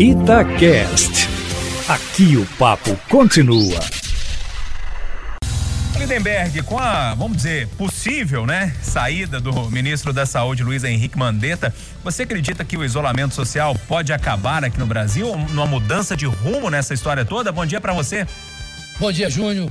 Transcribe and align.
Itacast. 0.00 1.28
Aqui 1.86 2.34
o 2.34 2.46
papo 2.56 2.96
continua. 3.10 3.78
Lindenberg, 5.98 6.62
com 6.62 6.78
a, 6.78 7.12
vamos 7.12 7.36
dizer, 7.36 7.68
possível, 7.76 8.46
né, 8.46 8.74
saída 8.80 9.38
do 9.38 9.70
ministro 9.70 10.10
da 10.10 10.24
Saúde, 10.24 10.62
Luiz 10.62 10.84
Henrique 10.84 11.18
Mandetta, 11.18 11.74
você 12.02 12.22
acredita 12.22 12.64
que 12.64 12.78
o 12.78 12.82
isolamento 12.82 13.34
social 13.34 13.76
pode 13.86 14.10
acabar 14.10 14.64
aqui 14.64 14.78
no 14.78 14.86
Brasil, 14.86 15.36
numa 15.50 15.66
mudança 15.66 16.16
de 16.16 16.24
rumo 16.24 16.70
nessa 16.70 16.94
história 16.94 17.22
toda? 17.22 17.52
Bom 17.52 17.66
dia 17.66 17.78
para 17.78 17.92
você. 17.92 18.26
Bom 18.98 19.12
dia, 19.12 19.28
Júnior. 19.28 19.70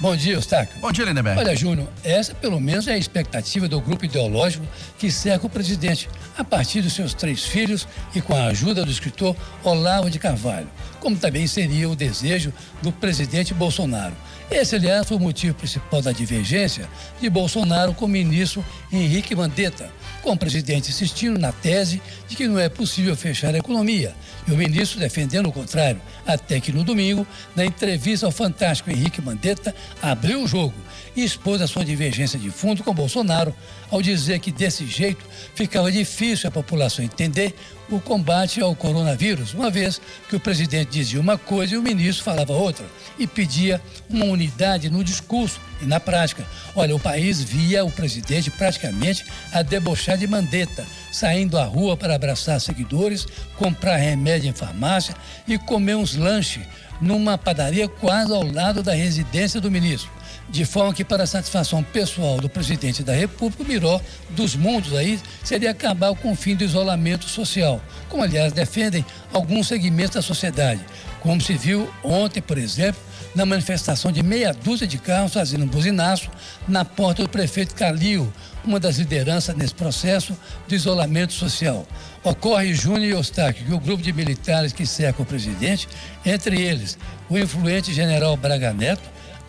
Bom 0.00 0.14
dia, 0.14 0.34
Eustáquio. 0.34 0.78
Bom 0.80 0.92
dia, 0.92 1.04
Lindenberg. 1.04 1.40
Olha, 1.40 1.56
Júnior, 1.56 1.88
essa 2.04 2.32
pelo 2.32 2.60
menos 2.60 2.86
é 2.86 2.92
a 2.92 2.98
expectativa 2.98 3.66
do 3.66 3.80
grupo 3.80 4.04
ideológico 4.04 4.64
que 4.96 5.10
cerca 5.10 5.46
o 5.46 5.50
presidente, 5.50 6.08
a 6.36 6.44
partir 6.44 6.82
dos 6.82 6.92
seus 6.92 7.14
três 7.14 7.42
filhos 7.42 7.88
e 8.14 8.20
com 8.20 8.32
a 8.32 8.46
ajuda 8.46 8.84
do 8.84 8.92
escritor 8.92 9.34
Olavo 9.64 10.08
de 10.08 10.20
Carvalho, 10.20 10.68
como 11.00 11.16
também 11.16 11.48
seria 11.48 11.88
o 11.88 11.96
desejo 11.96 12.52
do 12.80 12.92
presidente 12.92 13.52
Bolsonaro. 13.52 14.14
Esse, 14.50 14.76
aliás, 14.76 15.06
foi 15.06 15.16
o 15.16 15.20
motivo 15.20 15.54
principal 15.54 16.00
da 16.00 16.12
divergência 16.12 16.88
de 17.20 17.28
Bolsonaro 17.28 17.92
com 17.92 18.06
o 18.06 18.08
ministro 18.08 18.64
Henrique 18.90 19.34
Mandetta, 19.34 19.90
com 20.22 20.32
o 20.32 20.38
presidente 20.38 20.90
insistindo 20.90 21.38
na 21.38 21.52
tese 21.52 22.00
de 22.26 22.34
que 22.34 22.48
não 22.48 22.58
é 22.58 22.68
possível 22.68 23.14
fechar 23.14 23.54
a 23.54 23.58
economia 23.58 24.14
e 24.46 24.52
o 24.52 24.56
ministro 24.56 24.98
defendendo 24.98 25.48
o 25.48 25.52
contrário, 25.52 26.00
até 26.26 26.60
que 26.60 26.72
no 26.72 26.82
domingo, 26.82 27.26
na 27.54 27.64
entrevista 27.64 28.24
ao 28.24 28.32
fantástico 28.32 28.90
Henrique 28.90 29.20
Mandetta, 29.20 29.74
abriu 30.02 30.42
o 30.42 30.48
jogo 30.48 30.74
e 31.16 31.24
expôs 31.24 31.60
a 31.60 31.66
sua 31.66 31.84
divergência 31.84 32.38
de 32.38 32.50
fundo 32.50 32.84
com 32.84 32.94
Bolsonaro 32.94 33.54
ao 33.90 34.00
dizer 34.00 34.38
que 34.38 34.52
desse 34.52 34.86
jeito 34.86 35.24
ficava 35.54 35.90
difícil 35.90 36.48
a 36.48 36.52
população 36.52 37.04
entender 37.04 37.54
o 37.90 38.00
combate 38.00 38.60
ao 38.60 38.74
coronavírus, 38.74 39.54
uma 39.54 39.70
vez 39.70 40.00
que 40.28 40.36
o 40.36 40.40
presidente 40.40 40.90
dizia 40.90 41.20
uma 41.20 41.38
coisa 41.38 41.74
e 41.74 41.78
o 41.78 41.82
ministro 41.82 42.24
falava 42.24 42.52
outra 42.52 42.86
e 43.18 43.26
pedia 43.26 43.80
uma 44.08 44.26
unidade 44.26 44.90
no 44.90 45.02
discurso 45.02 45.60
e 45.80 45.86
na 45.86 45.98
prática. 45.98 46.44
Olha, 46.74 46.94
o 46.94 47.00
país 47.00 47.42
via 47.42 47.84
o 47.84 47.90
presidente 47.90 48.50
praticamente 48.50 49.24
a 49.52 49.62
debochar 49.62 50.18
de 50.18 50.26
Mandetta, 50.26 50.86
saindo 51.10 51.58
à 51.58 51.64
rua 51.64 51.96
para 51.96 52.14
abraçar 52.14 52.60
seguidores, 52.60 53.26
comprar 53.56 53.96
remédio 53.96 54.50
em 54.50 54.52
farmácia 54.52 55.14
e 55.46 55.58
comer 55.58 55.94
uns 55.94 56.14
lanches 56.14 56.64
numa 57.00 57.38
padaria 57.38 57.88
quase 57.88 58.32
ao 58.32 58.44
lado 58.44 58.82
da 58.82 58.92
residência 58.92 59.60
do 59.60 59.70
ministro 59.70 60.18
de 60.48 60.64
forma 60.64 60.94
que, 60.94 61.04
para 61.04 61.24
a 61.24 61.26
satisfação 61.26 61.82
pessoal 61.82 62.40
do 62.40 62.48
presidente 62.48 63.02
da 63.02 63.12
República, 63.12 63.62
o 63.62 63.66
miró 63.66 64.00
dos 64.30 64.56
mundos 64.56 64.94
aí 64.94 65.20
seria 65.44 65.70
acabar 65.70 66.14
com 66.14 66.32
o 66.32 66.36
fim 66.36 66.56
do 66.56 66.64
isolamento 66.64 67.28
social, 67.28 67.77
como, 68.08 68.22
aliás, 68.22 68.52
defendem 68.52 69.04
alguns 69.32 69.68
segmentos 69.68 70.14
da 70.14 70.22
sociedade, 70.22 70.80
como 71.20 71.40
se 71.40 71.54
viu 71.54 71.88
ontem, 72.02 72.40
por 72.40 72.58
exemplo, 72.58 73.00
na 73.34 73.44
manifestação 73.44 74.10
de 74.10 74.22
meia 74.22 74.52
dúzia 74.52 74.86
de 74.86 74.98
carros 74.98 75.34
fazendo 75.34 75.64
um 75.64 75.68
buzinaço 75.68 76.30
na 76.66 76.84
porta 76.84 77.22
do 77.22 77.28
prefeito 77.28 77.74
Calil, 77.74 78.32
uma 78.64 78.80
das 78.80 78.96
lideranças 78.96 79.54
nesse 79.54 79.74
processo 79.74 80.36
de 80.66 80.74
isolamento 80.74 81.32
social. 81.32 81.86
Ocorre 82.24 82.74
Júnior 82.74 83.04
e 83.04 83.10
Eustáquio 83.10 83.64
que 83.66 83.72
o 83.72 83.80
grupo 83.80 84.02
de 84.02 84.12
militares 84.12 84.72
que 84.72 84.86
cerca 84.86 85.22
o 85.22 85.26
presidente, 85.26 85.88
entre 86.24 86.60
eles 86.60 86.98
o 87.28 87.38
influente 87.38 87.92
general 87.92 88.36
Braga 88.36 88.72
Neto, 88.72 89.02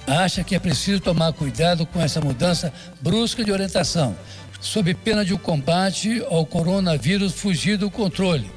acha 0.08 0.44
que 0.44 0.56
é 0.56 0.60
preciso 0.60 1.00
tomar 1.00 1.34
cuidado 1.34 1.86
com 1.86 2.02
essa 2.02 2.20
mudança 2.20 2.74
brusca 3.02 3.44
de 3.44 3.52
orientação, 3.52 4.16
sob 4.60 4.94
pena 4.94 5.24
de 5.24 5.34
o 5.34 5.40
combate 5.40 6.24
ao 6.30 6.46
coronavírus 6.46 7.34
fugir 7.34 7.78
do 7.78 7.90
controle, 7.90 8.52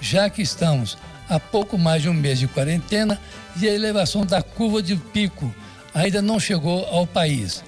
já 0.00 0.30
que 0.30 0.42
estamos 0.42 0.96
há 1.28 1.38
pouco 1.38 1.78
mais 1.78 2.02
de 2.02 2.08
um 2.08 2.14
mês 2.14 2.38
de 2.38 2.48
quarentena 2.48 3.20
e 3.60 3.68
a 3.68 3.72
elevação 3.72 4.24
da 4.24 4.42
curva 4.42 4.82
de 4.82 4.96
pico 4.96 5.54
ainda 5.94 6.22
não 6.22 6.40
chegou 6.40 6.86
ao 6.86 7.06
país. 7.06 7.62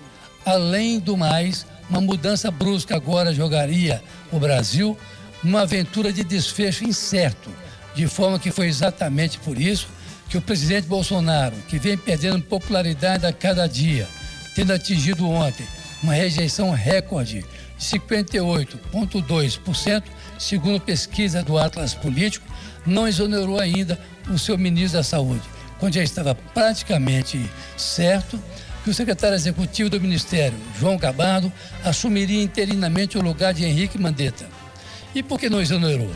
Além 0.45 0.99
do 0.99 1.17
mais, 1.17 1.67
uma 1.89 2.01
mudança 2.01 2.51
brusca 2.51 2.97
agora 2.97 3.35
jogaria 3.35 4.03
o 4.33 4.39
Brasil 4.39 4.97
numa 5.43 5.63
aventura 5.63 6.13
de 6.13 6.25
desfecho 6.25 6.85
incerto, 6.85 7.51
de 7.95 8.07
forma 8.07 8.39
que 8.39 8.51
foi 8.51 8.67
exatamente 8.67 9.39
por 9.39 9.59
isso 9.59 9.89
que 10.29 10.39
o 10.39 10.43
presidente 10.43 10.87
Bolsonaro, 10.87 11.55
que 11.69 11.79
vem 11.79 11.99
perdendo 11.99 12.43
popularidade 12.43 13.27
a 13.27 13.33
cada 13.33 13.67
dia, 13.67 14.09
tendo 14.55 14.73
atingido 14.73 15.29
ontem 15.29 15.67
uma 16.05 16.13
rejeição 16.13 16.71
recorde 16.71 17.45
de 17.79 17.85
58,2%, 17.85 20.05
segundo 20.39 20.79
pesquisa 20.79 21.43
do 21.43 21.59
Atlas 21.59 21.95
Político, 21.95 22.47
não 22.85 23.09
exonerou 23.09 23.59
ainda 23.59 23.99
o 24.29 24.39
seu 24.39 24.59
ministro 24.59 24.99
da 24.99 25.03
Saúde, 25.03 25.41
quando 25.81 25.95
já 25.95 26.03
estava 26.03 26.35
praticamente 26.35 27.51
certo 27.77 28.39
que 28.85 28.91
o 28.91 28.95
secretário 28.95 29.35
executivo 29.35 29.89
do 29.89 29.99
Ministério, 29.99 30.59
João 30.79 30.99
Gabardo, 30.99 31.51
assumiria 31.83 32.43
interinamente 32.43 33.17
o 33.17 33.23
lugar 33.23 33.55
de 33.55 33.65
Henrique 33.65 33.99
Mandetta. 33.99 34.47
E 35.15 35.23
por 35.23 35.41
que 35.41 35.49
não 35.49 35.63
exonerou? 35.63 36.11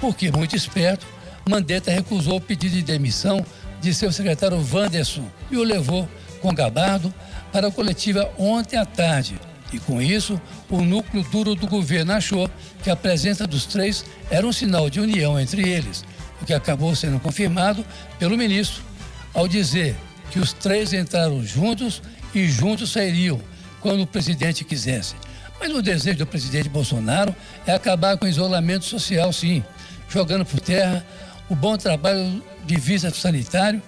Porque, 0.00 0.30
muito 0.30 0.54
esperto, 0.54 1.04
Mandetta 1.48 1.90
recusou 1.90 2.36
o 2.36 2.40
pedido 2.40 2.76
de 2.76 2.82
demissão 2.82 3.44
de 3.80 3.92
seu 3.92 4.12
secretário 4.12 4.64
Wanderson 4.72 5.28
e 5.50 5.56
o 5.56 5.64
levou 5.64 6.08
com 6.40 6.54
Gabardo 6.54 7.12
para 7.52 7.68
a 7.68 7.70
coletiva 7.70 8.32
ontem 8.38 8.76
à 8.76 8.86
tarde. 8.86 9.38
E 9.72 9.78
com 9.78 10.02
isso, 10.02 10.40
o 10.68 10.82
núcleo 10.82 11.22
duro 11.24 11.54
do 11.54 11.66
governo 11.66 12.12
achou 12.12 12.50
que 12.82 12.90
a 12.90 12.96
presença 12.96 13.46
dos 13.46 13.66
três 13.66 14.04
era 14.30 14.46
um 14.46 14.52
sinal 14.52 14.90
de 14.90 15.00
união 15.00 15.38
entre 15.38 15.68
eles, 15.68 16.04
o 16.40 16.44
que 16.44 16.52
acabou 16.52 16.94
sendo 16.94 17.20
confirmado 17.20 17.84
pelo 18.18 18.36
ministro, 18.36 18.82
ao 19.32 19.48
dizer 19.48 19.96
que 20.30 20.38
os 20.38 20.52
três 20.52 20.92
entraram 20.92 21.42
juntos 21.44 22.02
e 22.34 22.48
juntos 22.48 22.92
sairiam 22.92 23.40
quando 23.80 24.02
o 24.02 24.06
presidente 24.06 24.64
quisesse. 24.64 25.14
Mas 25.58 25.70
o 25.70 25.80
desejo 25.80 26.18
do 26.18 26.26
presidente 26.26 26.68
Bolsonaro 26.68 27.34
é 27.66 27.72
acabar 27.72 28.16
com 28.18 28.26
o 28.26 28.28
isolamento 28.28 28.84
social, 28.84 29.32
sim, 29.32 29.62
jogando 30.08 30.44
por 30.44 30.60
terra 30.60 31.04
o 31.48 31.54
bom 31.54 31.76
trabalho 31.76 32.42
de 32.66 32.76
visa 32.76 33.10
sanitário 33.10 33.82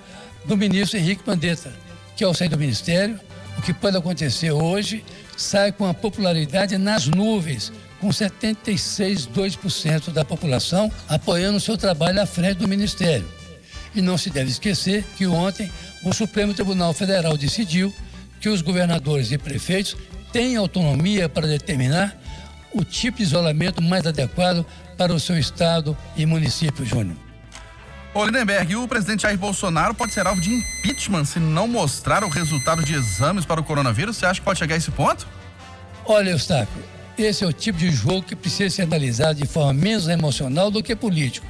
do 0.45 0.57
ministro 0.57 0.99
Henrique 0.99 1.23
Mandetta, 1.27 1.73
que 2.17 2.25
ao 2.25 2.35
sair 2.35 2.49
do 2.49 2.59
ministério, 2.59 3.19
que 3.65 3.73
pode 3.73 3.97
acontecer 3.97 4.53
hoje, 4.53 5.03
sai 5.37 5.73
com 5.73 5.87
a 5.87 5.95
popularidade 5.95 6.77
nas 6.77 7.07
nuvens, 7.07 7.73
com 7.99 8.09
76,2% 8.09 10.13
da 10.13 10.25
população 10.25 10.93
apoiando 11.09 11.57
o 11.57 11.61
seu 11.61 11.79
trabalho 11.79 12.21
à 12.21 12.27
frente 12.27 12.59
do 12.59 12.69
ministério. 12.69 13.27
E 13.95 14.03
não 14.03 14.19
se 14.19 14.29
deve 14.29 14.51
esquecer 14.51 15.03
que 15.17 15.27
ontem 15.27 15.73
o 16.05 16.13
Supremo 16.13 16.53
Tribunal 16.53 16.93
Federal 16.93 17.39
decidiu 17.39 17.91
que 18.41 18.51
os 18.51 18.61
governadores 18.61 19.33
e 19.33 19.39
prefeitos 19.39 19.97
têm 20.33 20.57
autonomia 20.57 21.29
para 21.29 21.47
determinar 21.47 22.21
o 22.73 22.83
tipo 22.85 23.19
de 23.19 23.23
isolamento 23.23 23.81
mais 23.81 24.05
adequado 24.07 24.67
para 24.99 25.15
o 25.15 25.21
seu 25.21 25.39
estado 25.39 25.97
e 26.17 26.27
município, 26.27 26.85
Júnior. 26.85 27.17
Ô 28.15 28.25
Lindenberg, 28.25 28.77
o 28.77 28.87
presidente 28.87 29.23
Jair 29.23 29.37
Bolsonaro 29.37 29.93
pode 29.93 30.13
ser 30.13 30.25
alvo 30.25 30.41
de 30.41 30.49
impeachment 30.55 31.25
se 31.25 31.41
não 31.41 31.67
mostrar 31.67 32.23
o 32.23 32.29
resultado 32.29 32.85
de 32.85 32.95
exames 32.95 33.45
para 33.45 33.61
o 33.61 33.65
coronavírus? 33.65 34.17
Você 34.17 34.25
acha 34.25 34.39
que 34.39 34.45
pode 34.45 34.61
chegar 34.61 34.77
a 34.77 34.79
esse 34.79 34.93
ponto? 34.93 35.27
Olha, 36.05 36.31
Eustáquio, 36.31 36.81
esse 37.19 37.43
é 37.43 37.47
o 37.47 37.53
tipo 37.53 37.77
de 37.77 37.91
jogo 37.91 38.23
que 38.23 38.37
precisa 38.37 38.73
ser 38.73 38.83
analisado 38.83 39.35
de 39.35 39.49
forma 39.49 39.73
menos 39.73 40.07
emocional 40.07 40.71
do 40.71 40.81
que 40.81 40.95
político. 40.95 41.45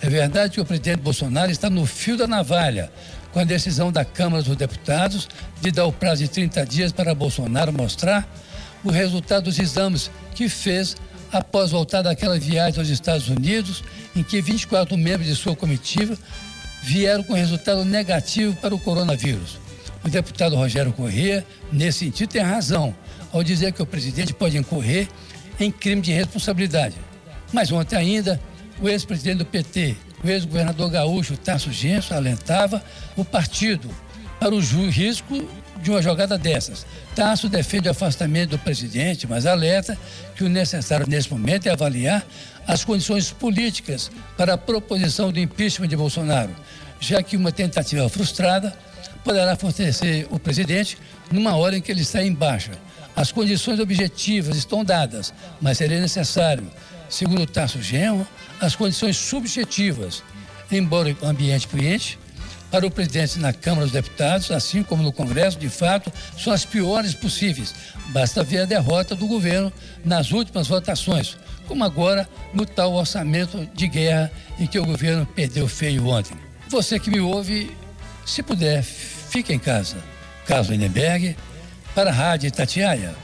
É 0.00 0.08
verdade 0.08 0.54
que 0.54 0.60
o 0.60 0.64
presidente 0.64 1.00
Bolsonaro 1.00 1.52
está 1.52 1.68
no 1.68 1.84
fio 1.84 2.16
da 2.16 2.26
navalha 2.26 2.90
com 3.30 3.40
a 3.40 3.44
decisão 3.44 3.92
da 3.92 4.02
Câmara 4.02 4.42
dos 4.42 4.56
Deputados 4.56 5.28
de 5.60 5.70
dar 5.70 5.84
o 5.84 5.92
prazo 5.92 6.22
de 6.22 6.30
30 6.30 6.64
dias 6.64 6.92
para 6.92 7.14
Bolsonaro 7.14 7.74
mostrar 7.74 8.26
o 8.82 8.90
resultado 8.90 9.44
dos 9.44 9.58
exames 9.58 10.10
que 10.34 10.48
fez 10.48 10.96
após 11.32 11.70
voltar 11.70 12.02
daquela 12.02 12.38
viagem 12.38 12.78
aos 12.78 12.88
Estados 12.88 13.28
Unidos, 13.28 13.82
em 14.14 14.22
que 14.22 14.40
24 14.40 14.96
membros 14.96 15.26
de 15.26 15.34
sua 15.34 15.54
comitiva 15.54 16.16
vieram 16.82 17.22
com 17.22 17.34
resultado 17.34 17.84
negativo 17.84 18.54
para 18.56 18.74
o 18.74 18.78
coronavírus. 18.78 19.58
O 20.04 20.08
deputado 20.08 20.54
Rogério 20.54 20.92
Corrêa, 20.92 21.44
nesse 21.72 22.00
sentido, 22.00 22.30
tem 22.30 22.42
razão 22.42 22.94
ao 23.32 23.42
dizer 23.42 23.72
que 23.72 23.82
o 23.82 23.86
presidente 23.86 24.32
pode 24.32 24.56
incorrer 24.56 25.08
em 25.58 25.70
crime 25.70 26.00
de 26.00 26.12
responsabilidade. 26.12 26.94
Mas 27.52 27.72
ontem 27.72 27.96
ainda, 27.96 28.40
o 28.80 28.88
ex-presidente 28.88 29.38
do 29.38 29.46
PT, 29.46 29.96
o 30.22 30.28
ex-governador 30.28 30.90
gaúcho 30.90 31.36
Tasso 31.36 31.72
Genso, 31.72 32.14
alentava 32.14 32.82
o 33.16 33.24
partido 33.24 33.90
para 34.38 34.54
o 34.54 34.60
risco 34.88 35.44
de 35.82 35.90
uma 35.90 36.02
jogada 36.02 36.36
dessas. 36.38 36.86
Tasso 37.14 37.48
defende 37.48 37.88
o 37.88 37.90
afastamento 37.90 38.50
do 38.50 38.58
presidente, 38.58 39.26
mas 39.26 39.46
alerta 39.46 39.96
que 40.34 40.44
o 40.44 40.48
necessário 40.48 41.06
nesse 41.08 41.30
momento 41.30 41.66
é 41.66 41.70
avaliar 41.70 42.26
as 42.66 42.84
condições 42.84 43.30
políticas 43.30 44.10
para 44.36 44.54
a 44.54 44.58
proposição 44.58 45.30
do 45.30 45.38
impeachment 45.38 45.88
de 45.88 45.96
Bolsonaro, 45.96 46.54
já 47.00 47.22
que 47.22 47.36
uma 47.36 47.52
tentativa 47.52 48.08
frustrada 48.08 48.76
poderá 49.24 49.56
fortalecer 49.56 50.26
o 50.30 50.38
presidente 50.38 50.98
numa 51.30 51.56
hora 51.56 51.76
em 51.76 51.80
que 51.80 51.90
ele 51.90 52.02
está 52.02 52.22
em 52.22 52.32
baixa. 52.32 52.72
As 53.14 53.32
condições 53.32 53.80
objetivas 53.80 54.56
estão 54.56 54.84
dadas, 54.84 55.32
mas 55.60 55.78
seria 55.78 56.00
necessário, 56.00 56.70
segundo 57.08 57.46
Tasso 57.46 57.80
Genro, 57.80 58.26
as 58.60 58.76
condições 58.76 59.16
subjetivas 59.16 60.22
embora 60.70 61.16
o 61.20 61.26
ambiente 61.26 61.68
cliente, 61.68 62.18
para 62.70 62.86
o 62.86 62.90
presidente 62.90 63.38
na 63.38 63.52
Câmara 63.52 63.84
dos 63.84 63.92
Deputados, 63.92 64.50
assim 64.50 64.82
como 64.82 65.02
no 65.02 65.12
Congresso, 65.12 65.58
de 65.58 65.68
fato, 65.68 66.12
são 66.38 66.52
as 66.52 66.64
piores 66.64 67.14
possíveis. 67.14 67.74
Basta 68.08 68.44
ver 68.44 68.60
a 68.60 68.64
derrota 68.64 69.14
do 69.14 69.26
governo 69.26 69.72
nas 70.04 70.30
últimas 70.30 70.68
votações, 70.68 71.36
como 71.66 71.84
agora 71.84 72.28
no 72.52 72.66
tal 72.66 72.92
orçamento 72.92 73.68
de 73.74 73.88
guerra 73.88 74.30
em 74.58 74.66
que 74.66 74.78
o 74.78 74.84
governo 74.84 75.26
perdeu 75.26 75.68
feio 75.68 76.06
ontem. 76.06 76.36
Você 76.68 76.98
que 76.98 77.10
me 77.10 77.20
ouve, 77.20 77.74
se 78.24 78.42
puder, 78.42 78.82
fique 78.82 79.52
em 79.52 79.58
casa. 79.58 79.96
Carlos 80.46 80.68
Lindenberg, 80.68 81.36
para 81.94 82.10
a 82.10 82.12
Rádio 82.12 82.52
Tatiaia. 82.52 83.16